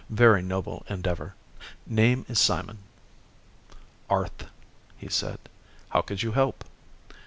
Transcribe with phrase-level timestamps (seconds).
[0.09, 1.35] "Very noble endeavor.
[1.85, 2.79] Name is Simon."
[4.09, 4.47] "Arth,"
[4.97, 5.37] he said.
[5.89, 6.63] "How could you help?"